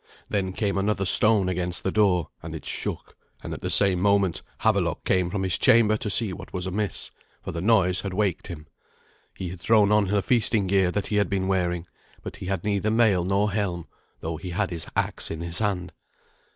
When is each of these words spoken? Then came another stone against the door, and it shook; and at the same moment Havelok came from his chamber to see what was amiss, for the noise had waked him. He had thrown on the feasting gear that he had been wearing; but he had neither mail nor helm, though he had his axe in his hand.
Then 0.29 0.51
came 0.53 0.79
another 0.79 1.05
stone 1.05 1.47
against 1.47 1.83
the 1.83 1.91
door, 1.91 2.29
and 2.41 2.55
it 2.55 2.65
shook; 2.65 3.15
and 3.43 3.53
at 3.53 3.61
the 3.61 3.69
same 3.69 3.99
moment 3.99 4.41
Havelok 4.61 5.05
came 5.05 5.29
from 5.29 5.43
his 5.43 5.59
chamber 5.59 5.95
to 5.97 6.09
see 6.09 6.33
what 6.33 6.51
was 6.51 6.65
amiss, 6.65 7.11
for 7.43 7.51
the 7.51 7.61
noise 7.61 8.01
had 8.01 8.11
waked 8.11 8.47
him. 8.47 8.65
He 9.35 9.49
had 9.49 9.61
thrown 9.61 9.91
on 9.91 10.05
the 10.05 10.23
feasting 10.23 10.65
gear 10.65 10.89
that 10.89 11.05
he 11.07 11.17
had 11.17 11.29
been 11.29 11.47
wearing; 11.47 11.85
but 12.23 12.37
he 12.37 12.47
had 12.47 12.63
neither 12.65 12.89
mail 12.89 13.23
nor 13.23 13.51
helm, 13.51 13.85
though 14.21 14.37
he 14.37 14.49
had 14.49 14.71
his 14.71 14.87
axe 14.95 15.29
in 15.29 15.41
his 15.41 15.59
hand. 15.59 15.93